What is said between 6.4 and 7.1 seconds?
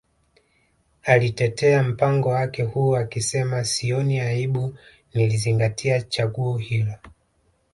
hilo